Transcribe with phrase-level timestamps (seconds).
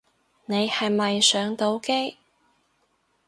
[0.47, 2.17] 你係咪上到機